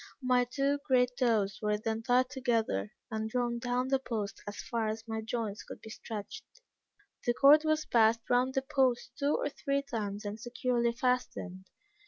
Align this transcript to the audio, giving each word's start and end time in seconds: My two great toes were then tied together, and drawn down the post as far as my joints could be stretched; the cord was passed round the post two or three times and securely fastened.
My 0.23 0.45
two 0.45 0.79
great 0.87 1.11
toes 1.19 1.59
were 1.61 1.77
then 1.77 2.01
tied 2.01 2.31
together, 2.31 2.91
and 3.11 3.29
drawn 3.29 3.59
down 3.59 3.89
the 3.89 3.99
post 3.99 4.41
as 4.47 4.57
far 4.59 4.87
as 4.87 5.07
my 5.07 5.21
joints 5.21 5.61
could 5.61 5.79
be 5.79 5.91
stretched; 5.91 6.43
the 7.23 7.35
cord 7.35 7.61
was 7.65 7.85
passed 7.85 8.27
round 8.27 8.55
the 8.55 8.63
post 8.63 9.11
two 9.19 9.35
or 9.35 9.49
three 9.49 9.83
times 9.83 10.25
and 10.25 10.39
securely 10.39 10.91
fastened. 10.93 11.65